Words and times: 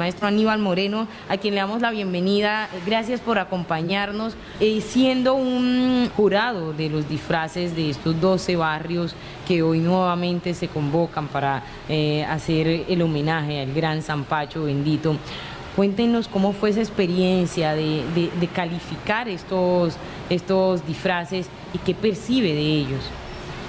maestro 0.00 0.28
Aníbal 0.28 0.58
Moreno, 0.58 1.06
a 1.28 1.36
quien 1.36 1.54
le 1.54 1.60
damos 1.60 1.82
la 1.82 1.90
bienvenida. 1.90 2.70
Gracias 2.86 3.20
por 3.20 3.38
acompañarnos, 3.38 4.34
eh, 4.58 4.80
siendo 4.80 5.34
un 5.34 6.08
jurado 6.16 6.72
de 6.72 6.88
los 6.88 7.06
disfraces 7.06 7.76
de 7.76 7.90
estos 7.90 8.18
12 8.18 8.56
barrios 8.56 9.14
que 9.46 9.62
hoy 9.62 9.78
nuevamente 9.80 10.54
se 10.54 10.68
convocan 10.68 11.28
para 11.28 11.62
eh, 11.90 12.24
hacer 12.24 12.66
el 12.88 13.02
homenaje 13.02 13.60
al 13.60 13.74
gran 13.74 14.00
Zampacho 14.00 14.64
bendito. 14.64 15.16
Cuéntenos 15.76 16.28
cómo 16.28 16.54
fue 16.54 16.70
esa 16.70 16.80
experiencia 16.80 17.74
de, 17.74 18.02
calificar 18.54 19.28
estos, 19.28 19.98
estos 20.30 20.86
disfraces 20.86 21.46
y 21.74 21.78
qué 21.78 21.94
percibe 21.94 22.54
de 22.54 22.72
ellos. 22.78 23.00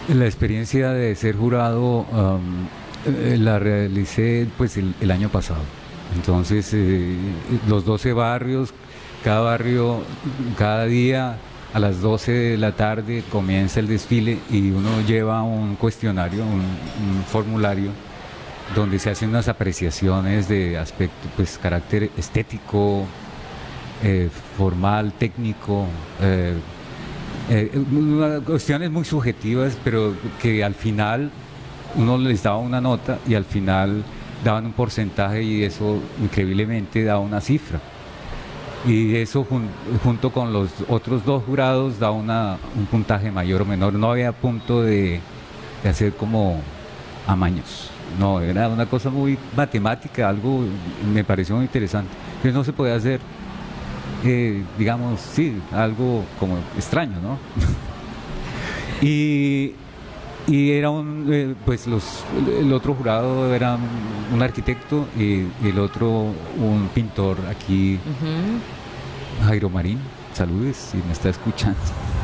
La 0.08 0.26
experiencia 0.26 0.92
de 0.92 1.14
ser 1.16 1.36
jurado 1.36 2.06
eh, 3.06 3.38
la 3.40 3.58
realicé 3.58 4.48
pues 4.58 4.78
el, 4.78 5.12
año 5.12 5.30
pasado. 5.30 5.62
Entonces, 6.16 6.72
eh, 6.74 7.16
los 7.68 7.86
12 7.86 8.14
barrios, 8.14 8.74
cada 9.24 9.42
barrio, 9.42 10.02
cada 10.58 10.86
día 10.86 11.38
a 11.74 11.80
las 11.80 12.02
12 12.02 12.32
de 12.32 12.58
la 12.58 12.74
tarde 12.74 13.24
comienza 13.32 13.80
el 13.80 13.88
desfile 13.88 14.40
y 14.50 14.72
uno 14.72 15.02
lleva 15.08 15.42
un 15.44 15.76
cuestionario, 15.76 16.44
un 16.44 17.24
formulario 17.28 17.92
donde 18.76 19.00
se 19.00 19.10
hacen 19.10 19.30
unas 19.30 19.48
apreciaciones 19.48 20.48
de 20.48 20.78
aspecto, 20.78 21.28
pues 21.36 21.58
carácter 21.58 22.10
estético, 22.18 23.06
eh, 24.04 24.30
formal, 24.58 25.14
técnico, 25.14 25.86
eh, 26.22 26.56
cuestiones 28.46 28.92
muy 28.92 29.06
subjetivas, 29.06 29.78
pero 29.84 30.14
que 30.42 30.64
al 30.64 30.74
final 30.74 31.32
uno 31.96 32.18
les 32.18 32.44
daba 32.44 32.58
una 32.58 32.80
nota 32.80 33.20
y 33.28 33.36
al 33.36 33.46
final 33.46 34.04
daban 34.44 34.66
un 34.66 34.74
porcentaje 34.74 35.44
y 35.44 35.64
eso 35.64 36.00
increíblemente 36.22 37.04
daba 37.04 37.20
una 37.20 37.42
cifra. 37.42 37.80
Y 38.86 39.16
eso 39.16 39.46
junto 40.04 40.32
con 40.32 40.52
los 40.52 40.70
otros 40.88 41.24
dos 41.24 41.44
jurados 41.44 42.00
da 42.00 42.10
una, 42.10 42.58
un 42.76 42.86
puntaje 42.88 43.32
mayor 43.32 43.62
o 43.62 43.66
menor. 43.66 43.94
No 43.94 44.12
había 44.12 44.32
punto 44.32 44.82
de, 44.82 45.20
de 45.84 45.90
hacer 45.90 46.14
como 46.14 46.60
amaños. 47.28 47.92
No, 48.20 48.42
era 48.42 48.68
una 48.68 48.86
cosa 48.86 49.10
muy 49.10 49.38
matemática, 49.56 50.28
algo 50.28 50.64
me 51.14 51.24
pareció 51.24 51.56
muy 51.56 51.66
interesante. 51.66 52.12
Entonces 52.28 52.54
no 52.54 52.64
se 52.64 52.74
puede 52.74 52.94
hacer, 52.94 53.20
eh, 54.24 54.64
digamos, 54.78 55.22
sí, 55.22 55.62
algo 55.72 56.26
como 56.40 56.58
extraño, 56.76 57.18
¿no? 57.22 57.38
y, 59.02 59.74
y 60.48 60.72
era 60.72 60.90
un, 60.90 61.28
eh, 61.32 61.56
pues 61.66 61.88
los, 61.88 62.04
el 62.60 62.72
otro 62.74 62.94
jurado 62.94 63.54
era 63.54 63.78
un 64.34 64.42
arquitecto 64.42 65.08
y, 65.18 65.48
el 65.64 65.80
otro 65.80 66.10
un 66.10 66.90
pintor 66.94 67.38
aquí, 67.50 68.00
Jairo 69.46 69.70
Marín. 69.70 70.00
Saludes 70.34 70.78
si 70.78 70.98
me 70.98 71.12
está 71.12 71.30
escuchando. 71.30 71.78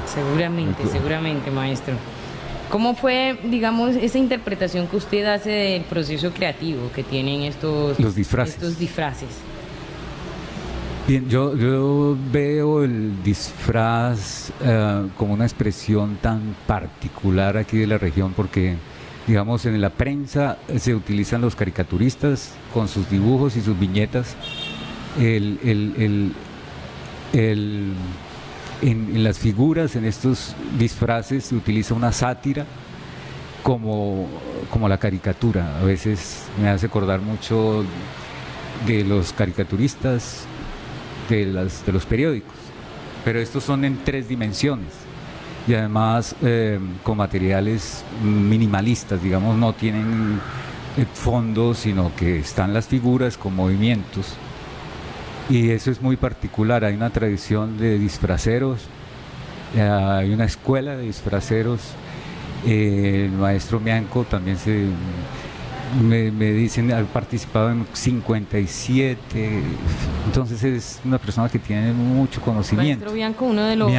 Seguramente, 0.06 0.88
seguramente, 0.88 1.52
maestro. 1.52 1.96
¿Cómo 2.70 2.96
fue, 2.96 3.38
digamos, 3.46 3.96
esa 3.96 4.18
interpretación 4.18 4.88
que 4.88 4.98
usted 4.98 5.26
hace 5.26 5.50
del 5.50 5.84
proceso 5.84 6.32
creativo 6.32 6.92
que 6.94 7.04
tienen 7.04 7.44
estos, 7.44 8.00
Los 8.00 8.16
disfraces. 8.16 8.56
estos 8.56 8.78
disfraces? 8.78 9.30
Bien, 11.08 11.30
yo, 11.30 11.56
yo 11.56 12.18
veo 12.34 12.84
el 12.84 13.24
disfraz 13.24 14.52
eh, 14.62 15.08
como 15.16 15.36
una 15.36 15.46
expresión 15.46 16.18
tan 16.22 16.54
particular 16.68 17.56
aquí 17.56 17.78
de 17.78 17.88
la 17.88 17.98
región 17.98 18.34
porque, 18.36 18.76
digamos, 19.26 19.66
en 19.66 19.80
la 19.80 19.90
prensa 19.90 20.58
se 20.78 20.94
utilizan 20.94 21.40
los 21.40 21.56
caricaturistas 21.56 22.56
con 22.74 22.90
sus 22.90 23.10
dibujos 23.10 23.56
y 23.56 23.62
sus 23.62 23.80
viñetas. 23.80 24.36
el, 25.18 25.60
el, 25.64 26.34
el 27.32 27.94
en, 28.82 29.24
las 29.24 29.40
figuras, 29.40 29.96
en 29.96 30.04
estos 30.04 30.56
disfraces, 30.78 31.46
se 31.46 31.56
utiliza 31.56 31.94
una 31.94 32.12
sátira 32.12 32.66
como, 33.64 34.28
como 34.70 34.90
la 34.90 34.98
caricatura. 34.98 35.80
A 35.80 35.86
veces 35.86 36.44
me 36.62 36.68
hace 36.68 36.88
acordar 36.88 37.22
mucho 37.22 37.86
de 38.86 39.06
los 39.06 39.32
caricaturistas 39.32 40.46
de, 41.36 41.70
los 41.92 42.06
periódicos, 42.06 42.56
pero 43.24 43.40
estos 43.40 43.64
son 43.64 43.86
en 43.86 43.98
tres 44.04 44.28
dimensiones 44.28 44.94
y 45.68 45.74
además 45.74 46.36
eh, 46.42 46.80
con 47.04 47.18
materiales 47.18 48.04
minimalistas, 48.24 49.22
digamos, 49.22 49.58
no 49.58 49.74
tienen 49.74 50.40
eh, 50.98 51.06
fondos, 51.14 51.80
sino 51.80 52.12
que 52.16 52.40
están 52.40 52.74
las 52.74 52.88
figuras 52.88 53.38
con 53.38 53.56
movimientos 53.56 54.38
y 55.50 55.70
eso 55.72 55.92
es 55.92 56.02
muy 56.02 56.18
particular. 56.18 56.84
Hay 56.84 56.96
una 56.96 57.10
tradición 57.10 57.78
de 57.78 57.98
disfraceros, 57.98 58.82
eh, 59.76 59.82
hay 59.82 60.34
una 60.34 60.46
escuela 60.46 60.96
de 60.96 61.04
disfraceros. 61.04 61.82
El 62.66 63.32
maestro 63.32 63.80
Mianco 63.80 64.24
también 64.24 64.58
se 64.58 64.88
me, 66.02 66.32
dicen 66.52 66.92
ha 66.92 67.04
participado 67.04 67.72
en 67.72 67.86
57 67.92 69.62
entonces 70.26 70.64
es 70.64 71.00
una 71.06 71.18
persona 71.18 71.50
que 71.50 71.60
tiene 71.60 71.94
mucho 71.94 72.42
conocimiento 72.42 73.06
maestro 73.06 73.14
Bianco 73.14 73.46
uno 73.46 73.64
de 73.64 73.76
los 73.76 73.92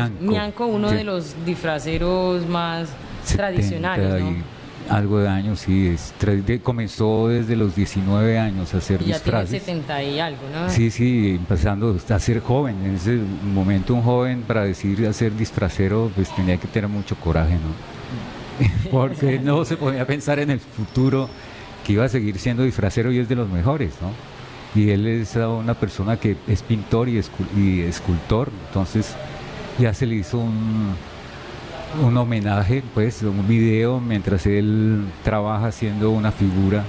uno 0.59 0.91
de 0.91 1.05
los 1.05 1.35
disfraceros 1.45 2.47
más 2.47 2.89
tradicionales 3.35 4.45
algo 4.89 5.19
de 5.21 5.29
años, 5.29 5.61
sí. 5.61 5.89
Es, 5.89 6.15
comenzó 6.63 7.29
desde 7.29 7.57
los 7.57 7.75
19 7.75 8.39
años 8.39 8.75
a 8.75 8.79
hacer 8.79 9.03
y 9.03 9.07
ya 9.07 9.21
Tiene 9.21 9.47
70 9.47 10.03
y 10.03 10.21
algo, 10.21 10.43
¿no? 10.53 10.71
Sí, 10.71 10.91
sí, 10.91 11.37
empezando 11.39 11.97
a 12.09 12.19
ser 12.19 12.41
joven. 12.41 12.77
En 12.85 12.95
ese 12.95 13.19
momento 13.53 13.95
un 13.95 14.03
joven 14.03 14.43
para 14.43 14.65
decir 14.65 15.07
hacer 15.07 15.37
disfracero, 15.37 16.11
pues 16.15 16.35
tenía 16.35 16.57
que 16.57 16.69
tener 16.69 16.89
mucho 16.89 17.17
coraje, 17.17 17.55
¿no? 17.55 18.89
Porque 18.91 19.39
no 19.39 19.65
se 19.65 19.77
podía 19.77 20.07
pensar 20.07 20.39
en 20.39 20.51
el 20.51 20.61
futuro 20.61 21.29
que 21.89 21.95
iba 21.95 22.05
a 22.05 22.09
seguir 22.11 22.39
siendo 22.39 22.65
disfracero 22.65 23.11
y 23.11 23.19
es 23.19 23.31
de 23.31 23.35
los 23.35 23.49
mejores, 23.49 23.95
¿no? 24.03 24.11
Y 24.79 24.91
él 24.91 25.07
es 25.07 25.35
una 25.37 25.73
persona 25.73 26.19
que 26.19 26.37
es 26.47 26.63
pintor 26.63 27.09
y, 27.09 27.17
escultor, 27.81 28.51
entonces 28.67 29.17
ya 29.79 29.95
se 29.95 30.05
le 30.05 30.17
hizo 30.17 30.37
un 30.37 30.95
un 32.05 32.15
homenaje, 32.19 32.83
pues, 32.93 33.23
un 33.23 33.49
video 33.49 34.01
mientras 34.01 34.45
él 34.45 35.07
trabaja 35.25 35.69
haciendo 35.69 36.11
una 36.11 36.31
figura 36.31 36.85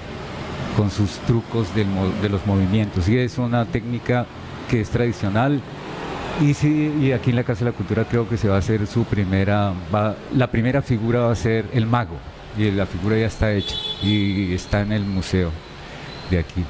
con 0.76 0.92
sus 0.92 1.12
trucos 1.20 1.74
de 1.74 2.28
los 2.28 2.46
movimientos. 2.46 3.08
Y 3.08 3.18
es 3.18 3.38
una 3.38 3.64
técnica 3.64 4.26
que 4.70 4.82
es 4.82 4.90
tradicional. 4.90 5.62
Y, 6.42 6.54
sí, 6.54 6.94
y 7.02 7.14
aquí 7.14 7.30
en 7.30 7.38
la 7.38 7.46
Casa 7.46 7.64
de 7.64 7.72
la 7.72 7.78
Cultura 7.78 8.04
creo 8.04 8.28
que 8.28 8.36
se 8.36 8.50
va 8.50 8.56
a 8.56 8.60
hacer 8.60 8.86
su 8.88 9.06
primera, 9.06 9.72
la 10.36 10.52
primera 10.52 10.82
figura 10.82 11.22
va 11.22 11.32
a 11.32 11.36
ser 11.36 11.64
el 11.72 11.86
mago. 11.86 12.18
Y 12.58 12.72
la 12.72 12.86
figura 12.86 13.18
ya 13.18 13.28
está 13.28 13.54
hecha 13.54 13.76
y 14.02 14.54
está 14.54 14.82
en 14.82 14.92
el 14.92 15.04
museo 15.04 15.52
de 16.30 16.40
aquí. 16.40 16.66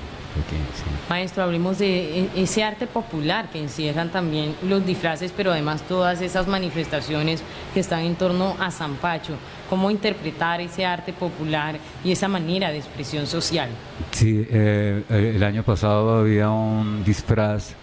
Maestro, 1.10 1.44
hablemos 1.44 1.80
de 1.80 2.22
e, 2.22 2.30
ese 2.36 2.64
arte 2.64 2.88
popular 2.88 3.50
que 3.50 3.60
encierran 3.60 4.10
también 4.10 4.56
los 4.68 4.86
disfraces, 4.86 5.34
pero 5.36 5.52
además 5.52 5.82
todas 5.82 6.22
esas 6.22 6.48
manifestaciones 6.48 7.42
que 7.74 7.80
están 7.80 8.02
en 8.02 8.16
torno 8.16 8.56
a 8.60 8.72
San 8.72 8.96
Pacho. 8.96 9.34
¿Cómo 9.70 9.92
interpretar 9.92 10.62
ese 10.62 10.86
arte 10.86 11.14
popular 11.14 11.78
y 12.04 12.12
esa 12.12 12.28
manera 12.28 12.72
de 12.72 12.78
expresión 12.78 13.28
social? 13.28 13.70
Sí, 14.12 14.46
eh, 14.50 15.04
el 15.10 15.44
año 15.44 15.64
pasado 15.64 16.20
había 16.20 16.50
un 16.50 17.04
disfraz, 17.04 17.74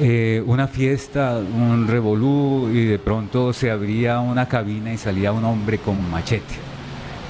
eh, 0.00 0.42
una 0.44 0.66
fiesta, 0.66 1.38
un 1.38 1.86
revolú, 1.86 2.70
y 2.72 2.86
de 2.86 2.98
pronto 2.98 3.52
se 3.52 3.70
abría 3.70 4.20
una 4.20 4.48
cabina 4.48 4.92
y 4.92 4.98
salía 4.98 5.32
un 5.32 5.44
hombre 5.44 5.78
con 5.78 5.96
un 5.96 6.10
machete. 6.10 6.69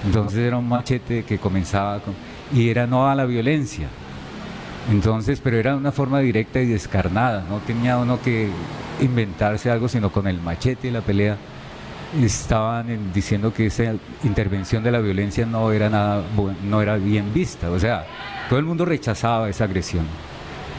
Entonces 0.05 0.38
era 0.38 0.56
un 0.56 0.69
machete 0.69 1.25
que 1.25 1.38
comenzaba 1.38 2.00
con, 2.00 2.15
y 2.53 2.69
era 2.69 2.87
no 2.87 3.09
a 3.09 3.15
la 3.15 3.27
violencia, 3.27 3.88
entonces, 4.88 5.41
pero 5.43 5.59
era 5.59 5.77
una 5.77 5.93
forma 5.93 6.21
directa 6.21 6.60
y 6.60 6.66
descarnada, 6.66 7.45
no 7.48 7.59
tenía 7.59 7.98
uno 7.98 8.21
que 8.21 8.48
inventarse 9.01 9.71
algo, 9.71 9.89
sino 9.89 10.10
con 10.10 10.27
el 10.27 10.41
machete 10.41 10.89
y 10.89 10.91
la 10.91 11.01
pelea. 11.01 11.36
Estaban 12.21 13.13
diciendo 13.13 13.54
que 13.54 13.66
esa 13.66 13.95
intervención 14.25 14.83
de 14.83 14.91
la 14.91 14.98
violencia 14.98 15.47
no 15.47 15.71
era 15.71 15.89
nada 15.89 16.25
no 16.65 16.83
era 16.83 16.97
bien 16.97 17.33
vista, 17.33 17.71
o 17.71 17.78
sea, 17.78 18.04
todo 18.48 18.59
el 18.59 18.65
mundo 18.65 18.84
rechazaba 18.84 19.48
esa 19.48 19.65
agresión. 19.65 20.07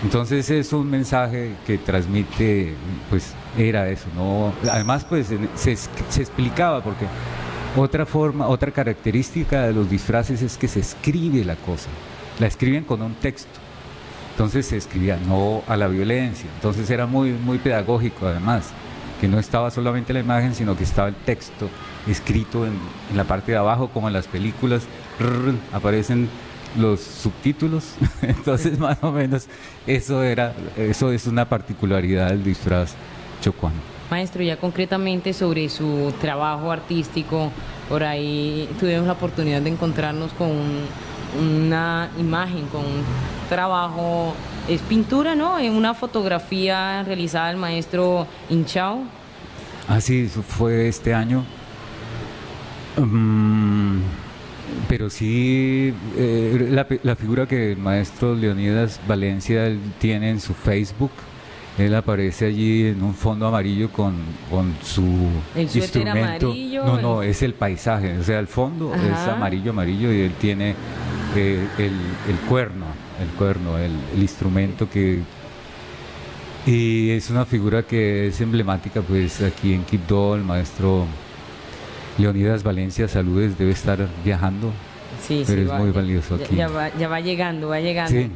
Entonces 0.04 0.50
es 0.50 0.74
un 0.74 0.90
mensaje 0.90 1.54
que 1.66 1.78
transmite, 1.78 2.74
pues 3.10 3.34
era 3.57 3.88
eso, 3.90 4.07
no, 4.16 4.51
además 4.69 5.06
pues 5.06 5.28
se, 5.56 5.78
se 5.78 6.22
explicaba 6.22 6.84
porque 6.84 7.06
otra 7.78 8.06
forma, 8.06 8.48
otra 8.48 8.72
característica 8.72 9.64
de 9.64 9.74
los 9.74 9.90
disfraces 9.90 10.42
es 10.42 10.58
que 10.58 10.68
se 10.68 10.80
escribe 10.80 11.46
la 11.46 11.56
cosa, 11.56 11.90
la 12.40 12.48
escriben 12.48 12.84
con 12.84 13.02
un 13.02 13.14
texto. 13.16 13.60
Entonces 14.32 14.66
se 14.66 14.78
escribía 14.78 15.18
no 15.28 15.64
a 15.68 15.78
la 15.78 15.88
violencia. 15.88 16.50
Entonces 16.56 16.90
era 16.90 17.06
muy, 17.06 17.32
muy 17.32 17.60
pedagógico 17.60 18.28
además, 18.28 18.72
que 19.20 19.28
no 19.28 19.40
estaba 19.40 19.70
solamente 19.72 20.14
la 20.14 20.20
imagen, 20.20 20.56
sino 20.56 20.76
que 20.76 20.84
estaba 20.84 21.10
el 21.10 21.16
texto 21.16 21.70
escrito 22.08 22.66
en, 22.66 22.74
la 23.16 23.24
parte 23.26 23.52
de 23.52 23.58
abajo, 23.58 23.90
como 23.90 24.08
en 24.08 24.14
las 24.14 24.28
películas, 24.28 24.84
aparecen 25.72 26.28
los 26.78 27.02
subtítulos. 27.02 27.96
Entonces, 28.22 28.80
más 28.80 28.98
o 29.02 29.12
menos, 29.12 29.48
eso 29.86 30.24
era, 30.24 30.54
eso 30.76 31.12
es 31.12 31.28
una 31.28 31.48
particularidad 31.48 32.30
del 32.30 32.44
disfraz 32.44 32.96
chocuano. 33.42 34.00
Maestro, 34.12 34.44
ya 34.44 34.58
concretamente 34.58 35.31
sobre 35.31 35.69
su 35.69 36.13
trabajo 36.19 36.69
artístico, 36.69 37.50
por 37.88 38.04
ahí 38.04 38.69
tuvimos 38.78 39.08
la 39.08 39.13
oportunidad 39.13 39.62
de 39.62 39.69
encontrarnos 39.69 40.34
con 40.34 40.52
una 41.40 42.10
imagen, 42.19 42.68
con 42.68 42.81
un 42.81 43.04
trabajo, 43.48 44.34
es 44.68 44.81
pintura, 44.81 45.34
¿no? 45.34 45.58
En 45.58 45.74
una 45.74 45.94
fotografía 45.94 47.04
realizada 47.04 47.48
del 47.48 47.58
maestro 47.58 48.28
Inchao. 48.50 49.04
Ah, 49.88 50.02
sí, 50.02 50.28
fue 50.28 50.90
este 50.90 51.13
año. 51.13 51.46
Mm, 52.98 54.00
pero 54.90 55.10
sí, 55.10 55.94
eh, 56.18 56.68
la, 57.04 57.16
figura 57.16 57.48
que 57.48 57.72
el 57.72 57.78
maestro 57.78 58.36
Leonidas 58.36 59.00
Valencia 59.08 59.74
tiene 60.00 60.31
en 60.31 60.42
su 60.42 60.54
Facebook, 60.54 61.12
él 61.78 61.96
aparece 61.96 62.46
allí 62.46 62.88
en 62.88 63.02
un 63.02 63.16
fondo 63.16 63.48
amarillo 63.48 63.90
con, 63.92 64.16
con 64.50 64.76
su 64.84 65.04
¿El 65.56 65.64
instrumento. 65.64 66.48
Amarillo, 66.48 66.86
no, 66.86 67.02
no, 67.02 67.24
es 67.24 67.42
el 67.42 67.54
paisaje, 67.54 68.18
o 68.18 68.24
sea, 68.24 68.40
el 68.40 68.48
fondo 68.48 68.94
es 68.94 69.28
amarillo, 69.28 69.72
amarillo 69.72 70.12
y 70.12 70.22
él 70.22 70.34
tiene 70.40 70.76
eh, 71.36 71.68
el, 71.78 71.94
el, 72.30 72.36
cuerno, 72.48 72.86
el 73.22 73.30
cuerno, 73.38 73.78
el, 73.78 73.92
el 74.14 74.22
instrumento 74.22 74.90
que 74.90 75.22
y 76.66 77.10
es 77.12 77.30
una 77.32 77.46
figura 77.46 77.84
que 77.84 78.28
es 78.28 78.40
emblemática, 78.40 79.02
pues 79.02 79.42
aquí 79.42 79.74
en 79.74 79.84
Quibdó, 79.84 80.36
el 80.36 80.44
maestro 80.44 81.08
Leonidas 82.18 82.62
Valencia 82.62 83.08
Saludes 83.08 83.58
debe 83.58 83.72
estar 83.72 84.08
viajando. 84.24 84.72
Sí, 85.28 85.44
pero 85.46 85.64
sí, 85.64 85.70
es 85.70 85.80
muy 85.80 85.92
valioso 85.92 86.36
aquí. 86.36 86.56
Ya 86.56 86.68
va, 86.68 86.96
ya 86.98 87.08
va 87.08 87.20
llegando, 87.20 87.70
va 87.70 87.80
llegando. 87.80 88.12
Sí. 88.12 88.30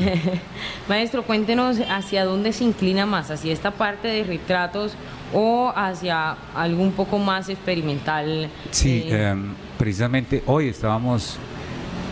Maestro, 0.88 1.22
cuéntenos 1.22 1.78
hacia 1.88 2.24
dónde 2.24 2.52
se 2.52 2.64
inclina 2.64 3.06
más, 3.06 3.30
hacia 3.30 3.52
esta 3.52 3.70
parte 3.70 4.08
de 4.08 4.24
retratos 4.24 4.92
o 5.32 5.72
hacia 5.74 6.36
algo 6.54 6.82
un 6.82 6.92
poco 6.92 7.18
más 7.18 7.48
experimental. 7.48 8.48
Sí, 8.70 9.04
eh, 9.06 9.10
eh, 9.10 9.36
precisamente 9.78 10.42
hoy 10.46 10.68
estábamos 10.68 11.38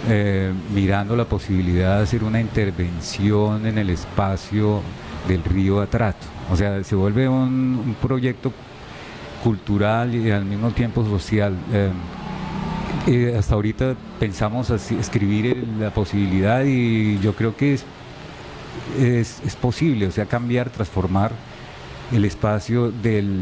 eh, 0.09 0.53
mirando 0.73 1.17
la 1.17 1.25
posibilidad 1.25 1.99
de 1.99 2.03
hacer 2.05 2.25
una 2.25 2.41
intervención 2.41 3.67
en 3.67 3.79
el 3.79 3.91
espacio 3.91 4.83
del 5.27 5.43
río 5.45 5.81
Atrato. 5.81 6.27
O 6.51 6.57
sea, 6.57 6.83
se 6.85 6.95
vuelve 6.95 7.29
un, 7.29 7.83
un 7.87 7.97
proyecto 8.01 8.53
cultural 9.43 10.15
y 10.15 10.31
al 10.31 10.45
mismo 10.45 10.71
tiempo 10.71 11.05
social. 11.05 11.55
Hasta 13.39 13.55
ahorita 13.55 13.95
pensamos 14.21 14.71
escribir 14.71 15.67
la 15.79 15.91
posibilidad 15.91 16.65
y 16.65 17.19
yo 17.21 17.35
creo 17.35 17.57
que 17.57 17.75
es, 17.75 17.85
es, 18.99 19.41
es, 19.45 19.57
posible, 19.57 20.07
o 20.07 20.11
sea, 20.11 20.27
cambiar, 20.27 20.69
transformar 20.71 21.33
el 22.13 22.25
espacio 22.25 22.91
del, 22.91 23.41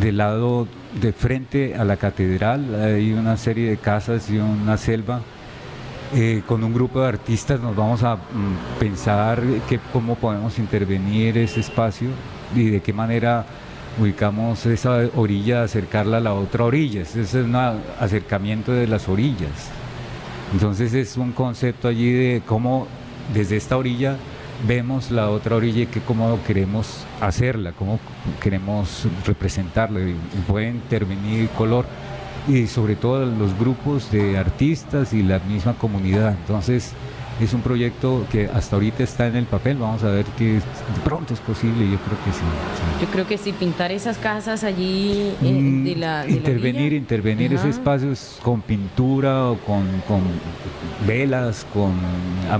del 0.00 0.16
lado 0.16 0.66
de 1.00 1.12
frente 1.12 1.74
a 1.74 1.84
la 1.84 1.96
catedral. 1.96 2.74
Hay 2.74 3.12
una 3.12 3.36
serie 3.36 3.70
de 3.70 3.76
casas 3.76 4.30
y 4.30 4.38
una 4.38 4.76
selva. 4.76 5.20
Eh, 6.12 6.42
con 6.46 6.64
un 6.64 6.74
grupo 6.74 7.00
de 7.00 7.06
artistas 7.06 7.60
nos 7.60 7.76
vamos 7.76 8.02
a 8.02 8.16
mm, 8.16 8.80
pensar 8.80 9.40
que, 9.68 9.78
cómo 9.92 10.16
podemos 10.16 10.58
intervenir 10.58 11.38
ese 11.38 11.60
espacio 11.60 12.08
y 12.52 12.64
de 12.70 12.80
qué 12.80 12.92
manera 12.92 13.46
ubicamos 13.98 14.66
esa 14.66 15.08
orilla, 15.16 15.62
acercarla 15.62 16.18
a 16.18 16.20
la 16.20 16.34
otra 16.34 16.64
orilla. 16.64 17.02
Ese 17.02 17.22
es 17.22 17.34
un 17.34 17.54
acercamiento 17.54 18.72
de 18.72 18.86
las 18.86 19.08
orillas. 19.08 19.70
Entonces 20.52 20.94
es 20.94 21.16
un 21.16 21.32
concepto 21.32 21.88
allí 21.88 22.12
de 22.12 22.42
cómo 22.44 22.86
desde 23.32 23.56
esta 23.56 23.76
orilla 23.76 24.16
vemos 24.66 25.10
la 25.10 25.30
otra 25.30 25.56
orilla 25.56 25.82
y 25.82 25.86
que 25.86 26.00
cómo 26.00 26.38
queremos 26.46 27.04
hacerla, 27.20 27.72
cómo 27.72 28.00
queremos 28.40 29.06
representarla. 29.26 30.00
Puede 30.46 30.68
intervenir 30.68 31.48
color 31.50 31.86
y 32.48 32.66
sobre 32.66 32.96
todo 32.96 33.24
los 33.26 33.56
grupos 33.58 34.10
de 34.10 34.38
artistas 34.38 35.12
y 35.12 35.22
la 35.22 35.38
misma 35.40 35.74
comunidad. 35.74 36.36
Entonces, 36.40 36.92
es 37.44 37.54
un 37.54 37.62
proyecto 37.62 38.26
que 38.30 38.48
hasta 38.52 38.76
ahorita 38.76 39.02
está 39.02 39.26
en 39.26 39.36
el 39.36 39.46
papel, 39.46 39.76
vamos 39.78 40.02
a 40.04 40.08
ver 40.08 40.24
que 40.36 40.60
pronto 41.04 41.32
es 41.34 41.40
posible, 41.40 41.84
yo 41.90 41.96
creo 41.98 42.18
que 42.24 42.32
sí. 42.32 42.38
sí. 42.38 43.04
Yo 43.04 43.10
creo 43.12 43.26
que 43.26 43.38
sí, 43.38 43.52
pintar 43.52 43.90
esas 43.92 44.18
casas 44.18 44.62
allí 44.64 45.32
eh, 45.42 45.60
Mm, 45.60 45.84
de 45.84 45.96
la... 45.96 46.22
de 46.22 46.28
la 46.30 46.36
intervenir, 46.36 46.92
intervenir 46.92 47.54
Ajá. 47.54 47.60
ese 47.60 47.70
espacio 47.70 48.12
es 48.12 48.38
con 48.42 48.60
pintura 48.60 49.50
o 49.50 49.56
con, 49.58 49.86
con 50.06 50.20
velas, 51.06 51.66
con 51.72 51.94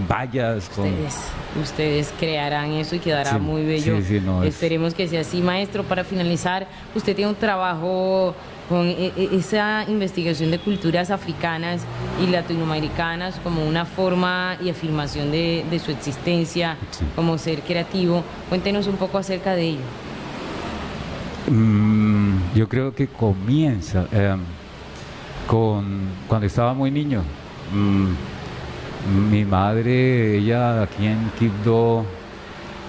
vallas, 0.08 0.68
con... 0.74 0.86
Ustedes, 0.86 1.16
ustedes 1.62 2.14
crearán 2.18 2.72
eso 2.72 2.96
y 2.96 3.00
quedará 3.00 3.32
Sí, 3.34 3.38
muy 3.38 3.64
bello. 3.64 3.98
sí, 3.98 4.04
sí, 4.04 4.20
no, 4.24 4.42
es- 4.42 4.54
Esperemos 4.54 4.94
que 4.94 5.08
sea 5.08 5.20
así. 5.22 5.40
Maestro, 5.42 5.84
para 5.84 6.04
finalizar, 6.04 6.66
usted 6.94 7.14
tiene 7.14 7.30
un 7.30 7.36
trabajo 7.36 8.34
con 8.70 8.86
e- 8.86 9.12
e- 9.16 9.28
esa 9.32 9.84
investigación 9.88 10.52
de 10.52 10.60
culturas 10.60 11.10
africanas 11.10 11.82
y 12.22 12.28
latinoamericanas 12.30 13.34
como 13.42 13.66
una 13.66 13.84
forma 13.84 14.56
y 14.64 14.70
afirmación 14.70 15.32
de, 15.32 15.64
de 15.68 15.78
su 15.80 15.90
existencia 15.90 16.76
Sí. 16.92 17.04
como 17.16 17.36
ser 17.36 17.62
creativo. 17.62 18.22
Cuéntenos 18.48 18.86
un 18.86 18.94
poco 18.96 19.18
acerca 19.18 19.54
de 19.56 19.70
ello. 19.70 19.80
Mm, 21.48 22.36
yo 22.54 22.68
creo 22.68 22.94
que 22.94 23.08
comienza 23.08 24.06
eh, 24.12 24.36
con 25.48 26.02
cuando 26.28 26.46
estaba 26.46 26.72
muy 26.72 26.90
niño. 26.92 27.22
Mm, 27.74 29.30
mi 29.30 29.44
madre, 29.44 30.36
ella 30.38 30.82
aquí 30.82 31.06
en 31.06 31.30
Quibdó, 31.38 32.04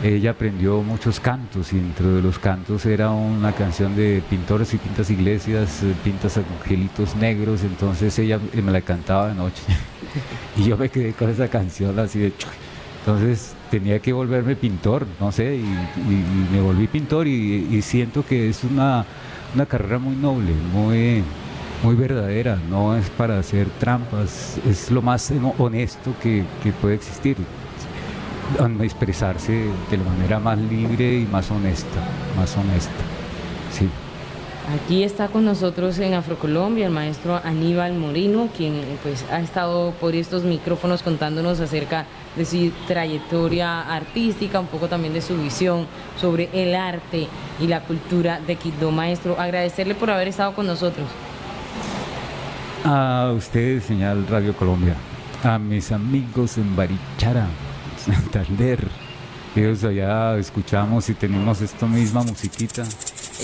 ella 0.03 0.31
aprendió 0.31 0.81
muchos 0.81 1.19
cantos 1.19 1.74
y 1.74 1.77
dentro 1.77 2.15
de 2.15 2.21
los 2.21 2.39
cantos 2.39 2.86
era 2.86 3.12
una 3.12 3.51
canción 3.53 3.95
de 3.95 4.24
pintores 4.30 4.74
y 4.74 4.77
pintas 4.77 5.09
iglesias, 5.09 5.83
eh, 5.83 5.94
pintas 6.03 6.38
angelitos 6.38 7.15
negros, 7.15 7.63
entonces 7.63 8.18
ella 8.18 8.39
me 8.53 8.71
la 8.71 8.81
cantaba 8.81 9.30
de 9.30 9.36
noche. 9.36 9.62
Y 10.57 10.65
yo 10.65 10.75
me 10.75 10.89
quedé 10.89 11.13
con 11.13 11.30
esa 11.30 11.48
canción 11.48 11.98
así 11.98 12.19
de... 12.19 12.33
Entonces 13.00 13.56
tenía 13.71 14.00
que 14.00 14.12
volverme 14.12 14.57
pintor, 14.57 15.07
no 15.19 15.31
sé, 15.31 15.56
y 15.56 16.53
me 16.53 16.59
volví 16.59 16.88
pintor 16.88 17.27
y, 17.27 17.68
y 17.71 17.81
siento 17.81 18.25
que 18.25 18.50
es 18.50 18.63
una, 18.65 19.06
una 19.56 19.65
carrera 19.65 19.98
muy 19.98 20.15
noble, 20.15 20.51
muy, 20.74 21.24
muy 21.83 21.95
verdadera, 21.95 22.59
no 22.69 22.95
es 22.95 23.09
para 23.09 23.39
hacer 23.39 23.68
trampas, 23.80 24.59
es 24.69 24.92
lo 24.92 25.01
más 25.01 25.31
honesto 25.57 26.13
que, 26.21 26.44
que 26.62 26.71
puede 26.74 26.95
existir, 26.95 27.38
a 28.59 28.83
expresarse 28.83 29.51
de 29.89 29.98
la 29.98 30.03
manera 30.03 30.39
más 30.39 30.57
libre 30.57 31.20
y 31.20 31.25
más 31.25 31.50
honesta, 31.51 32.00
más 32.38 32.55
honesta. 32.58 32.91
Sí. 33.72 33.89
Aquí 34.75 35.03
está 35.03 35.27
con 35.27 35.43
nosotros 35.43 35.98
en 36.00 36.13
Afrocolombia 36.13 36.86
el 36.86 36.93
maestro 36.93 37.41
Aníbal 37.43 37.93
Moreno, 37.93 38.48
quien 38.55 38.81
pues 39.03 39.25
ha 39.31 39.41
estado 39.41 39.91
por 40.00 40.15
estos 40.15 40.43
micrófonos 40.43 41.01
contándonos 41.01 41.60
acerca 41.60 42.05
de 42.38 42.46
su 42.46 42.72
trayectoria 42.88 43.81
artística, 43.81 44.60
un 44.60 44.67
poco 44.67 44.88
también 44.88 45.13
de 45.13 45.22
su 45.22 45.36
visión 45.36 45.88
sobre 46.20 46.50
el 46.53 46.75
arte 46.75 47.27
y 47.60 47.67
la 47.67 47.81
cultura 47.81 48.39
de 48.39 48.55
Quibdó. 48.55 48.91
Maestro, 48.91 49.38
agradecerle 49.39 49.96
por 49.96 50.10
haber 50.10 50.29
estado 50.29 50.53
con 50.53 50.67
nosotros. 50.67 51.08
A 52.86 53.34
ustedes, 53.36 53.84
señal 53.84 54.25
Radio 54.27 54.55
Colombia, 54.55 54.96
a 55.43 55.60
mis 55.60 55.91
amigos 55.91 56.58
en 56.58 56.75
Barichara, 56.75 57.48
Santander, 58.05 58.79
ellos 59.55 59.84
allá 59.84 60.38
escuchamos 60.38 61.10
y 61.10 61.13
tenemos 61.13 61.62
esta 61.62 61.86
misma 61.86 62.24
musiquita. 62.24 62.84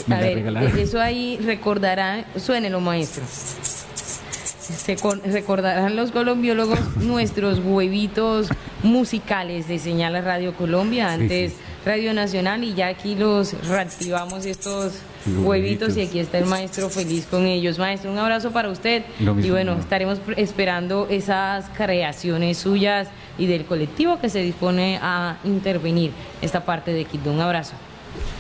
Me 0.08 0.16
A 0.16 0.20
la 0.22 0.26
ver, 0.28 0.36
regalaron. 0.36 0.80
eso 0.80 1.02
ahí 1.02 1.38
recordarán, 1.44 2.26
suénelo 2.38 2.80
maestro. 2.80 3.24
Se 3.28 4.96
con- 4.98 5.22
recordarán 5.24 5.96
los 5.96 6.12
colombiólogos 6.12 6.80
nuestros 6.98 7.60
huevitos 7.64 8.50
musicales 8.84 9.68
de 9.68 9.80
Señal 9.80 10.22
Radio 10.24 10.54
Colombia, 10.56 11.08
Sí, 11.16 11.22
antes 11.24 11.52
sí. 11.54 11.58
Radio 11.88 12.13
Nacional 12.13 12.65
y 12.65 12.74
ya 12.74 12.88
aquí 12.88 13.15
los 13.15 13.53
reactivamos 13.65 14.46
estos 14.46 14.96
huevitos 15.25 15.96
y 15.96 16.01
aquí 16.01 16.20
está 16.20 16.38
el 16.38 16.44
maestro 16.44 16.89
feliz 16.89 17.25
con 17.25 17.46
ellos. 17.46 17.79
Maestro, 17.79 18.12
un 18.12 18.17
abrazo 18.17 18.51
para 18.51 18.70
usted 18.70 19.03
y 19.20 19.50
bueno, 19.50 19.75
¿no? 19.75 19.79
estaremos 19.79 20.20
esperando 20.36 21.08
esas 21.10 21.70
creaciones 21.77 22.58
suyas 22.58 23.08
y 23.38 23.48
del 23.48 23.63
colectivo 23.63 24.20
que 24.20 24.27
se 24.27 24.41
dispone 24.41 25.00
a 25.01 25.38
intervenir 25.46 26.12
esta 26.41 26.65
parte 26.65 26.91
de 26.91 27.06
Quito. 27.06 27.32
Un 27.32 27.39
abrazo. 27.39 27.74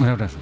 Un 0.01 0.09
abrazo. 0.09 0.35